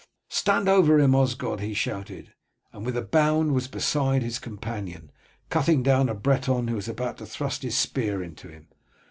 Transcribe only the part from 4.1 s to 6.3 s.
his companion, cutting down a